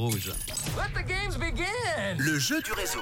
Rouge. 0.00 0.30
Let 0.76 0.94
the 0.94 1.04
games 1.04 1.36
begin. 1.40 2.16
Le 2.18 2.38
jeu 2.38 2.62
du 2.62 2.72
réseau. 2.72 3.00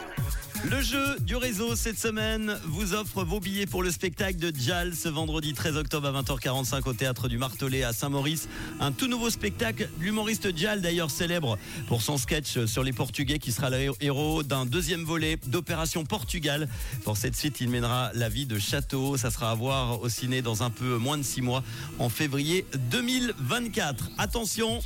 Le 0.64 0.80
jeu 0.80 1.20
du 1.20 1.36
réseau 1.36 1.76
cette 1.76 1.98
semaine 1.98 2.58
vous 2.64 2.94
offre 2.94 3.22
vos 3.22 3.38
billets 3.38 3.66
pour 3.66 3.82
le 3.82 3.90
spectacle 3.90 4.38
de 4.38 4.50
Jal 4.58 4.94
ce 4.94 5.10
vendredi 5.10 5.52
13 5.52 5.76
octobre 5.76 6.08
à 6.08 6.22
20h45 6.22 6.88
au 6.88 6.94
théâtre 6.94 7.28
du 7.28 7.36
Martelet 7.36 7.82
à 7.82 7.92
Saint-Maurice. 7.92 8.48
Un 8.80 8.92
tout 8.92 9.08
nouveau 9.08 9.28
spectacle. 9.28 9.90
L'humoriste 10.00 10.56
Jal 10.56 10.80
d'ailleurs 10.80 11.10
célèbre 11.10 11.58
pour 11.86 12.00
son 12.00 12.16
sketch 12.16 12.64
sur 12.64 12.82
les 12.82 12.94
Portugais 12.94 13.38
qui 13.38 13.52
sera 13.52 13.68
le 13.68 13.92
héros 14.00 14.42
d'un 14.42 14.64
deuxième 14.64 15.04
volet 15.04 15.38
d'Opération 15.48 16.02
Portugal. 16.06 16.66
Pour 17.04 17.18
cette 17.18 17.36
suite, 17.36 17.60
il 17.60 17.68
mènera 17.68 18.10
la 18.14 18.30
vie 18.30 18.46
de 18.46 18.58
château. 18.58 19.18
Ça 19.18 19.30
sera 19.30 19.50
à 19.50 19.54
voir 19.54 20.00
au 20.00 20.08
ciné 20.08 20.40
dans 20.40 20.62
un 20.62 20.70
peu 20.70 20.96
moins 20.96 21.18
de 21.18 21.24
six 21.24 21.42
mois 21.42 21.62
en 21.98 22.08
février 22.08 22.64
2024. 22.90 24.12
Attention 24.16 24.80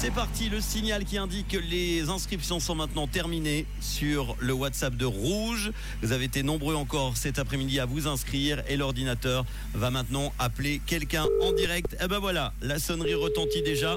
c'est 0.00 0.12
parti, 0.12 0.48
le 0.48 0.60
signal 0.60 1.04
qui 1.04 1.18
indique 1.18 1.48
que 1.48 1.56
les 1.56 2.08
inscriptions 2.08 2.60
sont 2.60 2.76
maintenant 2.76 3.08
terminées 3.08 3.66
sur 3.80 4.36
le 4.38 4.52
WhatsApp 4.52 4.94
de 4.94 5.04
Rouge. 5.04 5.72
Vous 6.02 6.12
avez 6.12 6.26
été 6.26 6.44
nombreux 6.44 6.76
encore 6.76 7.16
cet 7.16 7.40
après-midi 7.40 7.80
à 7.80 7.84
vous 7.84 8.06
inscrire 8.06 8.62
et 8.68 8.76
l'ordinateur 8.76 9.44
va 9.74 9.90
maintenant 9.90 10.32
appeler 10.38 10.80
quelqu'un 10.86 11.26
en 11.42 11.52
direct. 11.52 11.96
Et 12.00 12.06
ben 12.06 12.20
voilà, 12.20 12.52
la 12.62 12.78
sonnerie 12.78 13.14
retentit 13.14 13.62
déjà. 13.62 13.96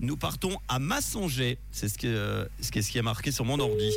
Nous 0.00 0.16
partons 0.16 0.56
à 0.68 0.78
Massonger. 0.78 1.58
C'est 1.70 1.88
ce, 1.88 1.98
que, 1.98 2.48
ce 2.62 2.70
qui 2.70 2.96
est 2.96 3.02
marqué 3.02 3.30
sur 3.30 3.44
mon 3.44 3.60
ordi. 3.60 3.92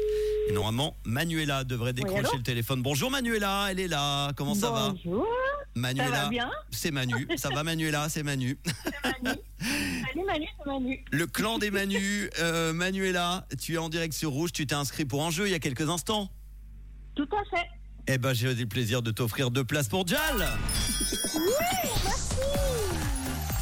Et 0.50 0.52
normalement, 0.52 0.94
Manuela 1.06 1.64
devrait 1.64 1.94
décrocher 1.94 2.36
le 2.36 2.44
téléphone. 2.44 2.82
Bonjour 2.82 3.10
Manuela, 3.10 3.68
elle 3.72 3.80
est 3.80 3.88
là. 3.88 4.34
Comment 4.36 4.56
ça 4.56 4.72
va? 4.72 4.94
Bonjour. 5.06 5.26
Manuela. 5.76 6.16
Ça 6.16 6.24
va 6.24 6.30
bien 6.30 6.52
C'est 6.72 6.92
Manu. 6.92 7.28
Ça 7.36 7.50
va 7.50 7.64
Manuela, 7.64 8.08
c'est 8.10 8.24
Manu. 8.24 8.58
Manu. 9.04 9.38
Salut 9.60 10.26
Manu, 10.26 10.48
c'est 10.58 10.66
Manu. 10.66 11.06
Le 11.12 11.28
clan 11.28 11.58
des 11.58 11.70
Manu, 11.72 12.30
euh, 12.40 12.72
Manuela, 12.74 13.46
tu 13.62 13.74
es 13.76 13.78
en 13.78 13.90
direct 13.90 14.14
sur 14.14 14.32
Rouge, 14.32 14.52
tu 14.54 14.66
t'es 14.66 14.76
inscrit 14.76 15.06
pour 15.06 15.26
un 15.26 15.32
jeu 15.32 15.48
il 15.48 15.52
y 15.52 15.56
a 15.56 15.60
quelques 15.60 15.90
instants. 15.90 16.30
Tout 17.16 17.28
à 17.32 17.44
fait. 17.56 17.66
Eh 18.08 18.18
ben 18.18 18.34
j'ai 18.34 18.54
le 18.54 18.66
plaisir 18.68 19.02
de 19.02 19.12
t'offrir 19.12 19.52
deux 19.52 19.64
places 19.64 19.88
pour 19.88 20.08
Jal. 20.08 20.48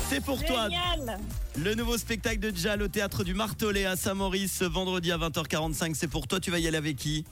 C'est 0.09 0.23
pour 0.23 0.43
toi. 0.43 0.66
Génial. 0.69 1.19
Le 1.57 1.75
nouveau 1.75 1.97
spectacle 1.97 2.39
de 2.39 2.55
Jal 2.55 2.81
au 2.83 2.88
théâtre 2.88 3.23
du 3.23 3.33
Martelet 3.33 3.85
à 3.85 3.95
Saint-Maurice 3.95 4.57
ce 4.57 4.66
vendredi 4.66 5.11
à 5.11 5.17
20h45. 5.17 5.93
C'est 5.95 6.07
pour 6.07 6.27
toi, 6.27 6.39
tu 6.39 6.51
vas 6.51 6.59
y 6.59 6.67
aller 6.67 6.77
avec 6.77 6.97
qui? 6.97 7.25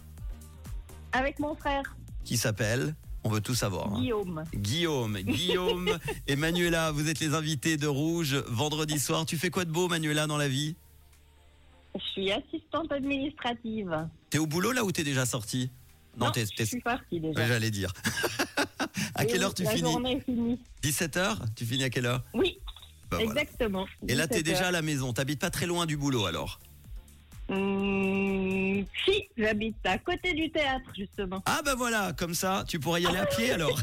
Avec 1.11 1.37
mon 1.39 1.53
frère, 1.55 1.83
Qui 2.23 2.37
s'appelle? 2.37 2.95
On 3.23 3.29
veut 3.29 3.41
tout 3.41 3.53
savoir. 3.55 3.87
hein. 3.93 3.99
Guillaume. 4.01 4.43
Guillaume, 4.55 5.17
Guillaume 5.19 5.97
et 6.27 6.35
Manuela, 6.35 6.91
vous 6.91 7.07
êtes 7.07 7.19
les 7.19 7.33
invités 7.35 7.77
de 7.77 7.87
Rouge 7.87 8.35
vendredi 8.47 8.97
soir. 8.99 9.25
Tu 9.25 9.37
fais 9.37 9.49
quoi 9.49 9.63
de 9.65 9.71
beau 9.71 9.87
Manuela 9.87 10.25
dans 10.27 10.37
la 10.37 10.47
vie? 10.47 10.75
Je 11.95 11.99
suis 12.13 12.31
assistante 12.31 12.91
administrative. 12.91 14.07
T'es 14.29 14.37
au 14.39 14.47
boulot 14.47 14.71
là 14.71 14.83
ou 14.83 14.91
t'es 14.91 15.03
déjà 15.03 15.25
sorti 15.25 15.69
Non, 16.17 16.31
t'es- 16.31 16.45
je 16.57 16.63
suis 16.63 16.79
partie 16.81 17.19
déjà. 17.19 17.45
J'allais 17.47 17.69
dire. 17.69 17.93
à 19.15 19.25
quelle 19.25 19.43
heure 19.43 19.53
tu 19.53 19.63
la 19.63 19.71
finis? 19.71 19.91
journée 19.91 20.13
est 20.17 20.21
finie. 20.25 20.57
17h 20.81 21.37
Tu 21.55 21.65
finis 21.65 21.83
à 21.83 21.89
quelle 21.89 22.05
heure? 22.05 22.23
Oui, 22.33 22.57
Bah, 23.11 23.17
voilà. 23.23 23.41
exactement. 23.41 23.85
Et 24.07 24.15
là, 24.15 24.27
t'es 24.27 24.41
17 24.41 24.45
déjà 24.45 24.67
à 24.67 24.71
la 24.71 24.81
maison. 24.81 25.11
T'habites 25.13 25.39
pas 25.39 25.49
très 25.49 25.65
loin 25.67 25.85
du 25.85 25.97
boulot 25.97 26.25
alors? 26.25 26.59
Hum, 27.51 28.85
si, 29.05 29.27
j'habite 29.37 29.75
à 29.85 29.97
côté 29.97 30.33
du 30.33 30.49
théâtre, 30.51 30.85
justement. 30.97 31.41
Ah 31.45 31.61
bah 31.65 31.75
voilà, 31.75 32.13
comme 32.13 32.33
ça, 32.33 32.63
tu 32.67 32.79
pourrais 32.79 33.01
y 33.01 33.07
aller 33.07 33.17
à 33.19 33.25
pied 33.25 33.51
alors. 33.55 33.77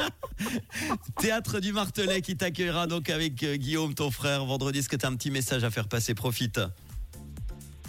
Théâtre 1.20 1.60
du 1.60 1.72
Martelet 1.72 2.22
qui 2.22 2.36
t'accueillera 2.36 2.86
donc 2.86 3.10
avec 3.10 3.42
euh, 3.42 3.56
Guillaume, 3.56 3.94
ton 3.94 4.10
frère, 4.10 4.44
vendredi. 4.46 4.78
Est-ce 4.78 4.88
que 4.88 4.96
t'as 4.96 5.08
un 5.08 5.16
petit 5.16 5.30
message 5.30 5.62
à 5.64 5.70
faire 5.70 5.88
passer? 5.88 6.14
Profite. 6.14 6.58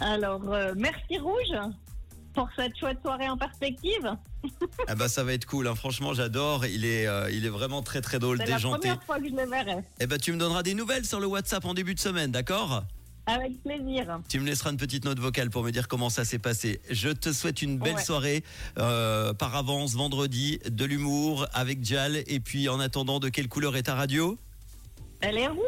Alors, 0.00 0.42
euh, 0.52 0.74
merci 0.76 1.18
Rouge 1.18 1.58
pour 2.34 2.48
cette 2.56 2.76
chouette 2.78 2.98
soirée 3.02 3.28
en 3.28 3.36
perspective. 3.36 4.10
Ah 4.88 4.96
bah 4.96 5.08
ça 5.08 5.22
va 5.22 5.32
être 5.34 5.46
cool, 5.46 5.68
hein. 5.68 5.76
franchement 5.76 6.14
j'adore. 6.14 6.66
Il 6.66 6.84
est, 6.84 7.06
euh, 7.06 7.30
il 7.30 7.46
est 7.46 7.48
vraiment 7.48 7.80
très 7.80 8.00
très 8.00 8.18
drôle, 8.18 8.38
C'est 8.38 8.46
la 8.46 8.56
déjanté. 8.56 8.88
première 8.88 9.02
fois 9.04 9.20
que 9.20 9.28
je 9.28 9.34
le 9.36 9.48
verrai. 9.48 9.84
Eh 10.00 10.06
bah 10.08 10.18
tu 10.18 10.32
me 10.32 10.36
donneras 10.36 10.64
des 10.64 10.74
nouvelles 10.74 11.04
sur 11.04 11.20
le 11.20 11.26
WhatsApp 11.26 11.64
en 11.64 11.74
début 11.74 11.94
de 11.94 12.00
semaine, 12.00 12.32
d'accord? 12.32 12.82
Avec 13.26 13.62
plaisir. 13.62 14.20
Tu 14.28 14.40
me 14.40 14.46
laisseras 14.46 14.70
une 14.72 14.76
petite 14.76 15.04
note 15.04 15.18
vocale 15.20 15.48
pour 15.48 15.62
me 15.62 15.70
dire 15.70 15.86
comment 15.86 16.10
ça 16.10 16.24
s'est 16.24 16.40
passé. 16.40 16.80
Je 16.90 17.08
te 17.10 17.32
souhaite 17.32 17.62
une 17.62 17.78
belle 17.78 17.94
Ouais. 17.94 18.02
soirée 18.04 18.42
euh, 18.78 19.32
par 19.32 19.54
avance 19.54 19.94
vendredi, 19.94 20.58
de 20.68 20.84
l'humour 20.84 21.46
avec 21.52 21.84
Jal. 21.84 22.24
Et 22.26 22.40
puis 22.40 22.68
en 22.68 22.80
attendant, 22.80 23.20
de 23.20 23.28
quelle 23.28 23.48
couleur 23.48 23.76
est 23.76 23.84
ta 23.84 23.94
radio? 23.94 24.36
Elle 25.20 25.38
est 25.38 25.46
rouge. 25.46 25.58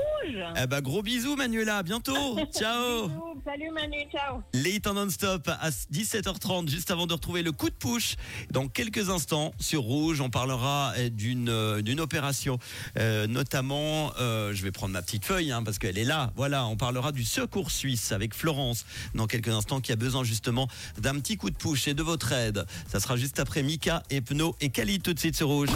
Eh 0.63 0.67
bah 0.67 0.81
gros 0.81 1.03
bisous 1.03 1.37
Manuela, 1.37 1.79
à 1.79 1.83
bientôt. 1.83 2.39
Ciao. 2.55 3.09
Bisous. 3.09 3.35
Salut 3.45 3.71
Manu, 3.73 3.99
ciao. 4.11 4.43
Les 4.55 4.77
hits 4.77 4.83
en 4.87 4.95
non-stop 4.95 5.49
à 5.49 5.69
17h30, 5.69 6.69
juste 6.69 6.91
avant 6.91 7.07
de 7.07 7.13
retrouver 7.13 7.43
le 7.43 7.53
coup 7.53 7.69
de 7.69 7.75
push. 7.75 8.17
Dans 8.51 8.69
quelques 8.69 9.11
instants, 9.11 9.53
sur 9.61 9.83
Rouge, 9.83 10.23
on 10.23 10.31
parlera 10.31 10.95
euh, 10.97 11.11
d'une 11.11 11.51
euh, 11.51 11.83
d'une 11.83 12.01
opération, 12.01 12.59
euh, 12.99 13.27
notamment, 13.27 14.13
euh, 14.19 14.55
je 14.55 14.63
vais 14.63 14.73
prendre 14.73 14.95
ma 14.95 15.03
petite 15.03 15.27
feuille, 15.27 15.53
hein, 15.53 15.63
parce 15.63 15.79
qu'elle 15.79 15.99
est 15.99 16.05
là. 16.05 16.33
Voilà, 16.37 16.67
on 16.67 16.77
parlera 16.77 17.13
du 17.13 17.25
secours 17.25 17.71
suisse 17.71 18.13
avec 18.13 18.35
Florence, 18.35 18.87
dans 19.15 19.27
quelques 19.27 19.49
instants, 19.49 19.81
qui 19.81 19.93
a 19.93 19.97
besoin 19.97 20.25
justement 20.25 20.69
d'un 20.97 21.21
petit 21.21 21.37
coup 21.37 21.51
de 21.51 21.57
push 21.57 21.87
et 21.87 21.95
de 21.95 22.03
votre 22.03 22.33
aide. 22.33 22.65
Ça 22.89 22.99
sera 22.99 23.17
juste 23.17 23.41
après 23.41 23.63
Mika, 23.63 24.03
Epno 24.09 24.57
et 24.63 24.71
Kali, 24.71 25.01
tout 25.01 25.13
de 25.13 25.19
suite 25.19 25.37
sur 25.37 25.49
Rouge. 25.49 25.69